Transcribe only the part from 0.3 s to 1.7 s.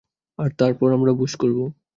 আর তারপর আমরা ভোজ করবো!